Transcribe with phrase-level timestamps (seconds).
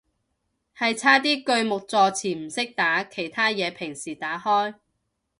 [0.75, 4.73] 係差啲句末助詞唔識打，其他嘢平時打開